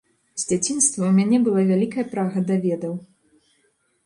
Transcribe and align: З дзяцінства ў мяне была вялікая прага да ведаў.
З 0.43 0.47
дзяцінства 0.51 1.03
ў 1.07 1.11
мяне 1.19 1.37
была 1.49 1.61
вялікая 1.73 2.05
прага 2.15 2.39
да 2.49 2.55
ведаў. 2.65 2.93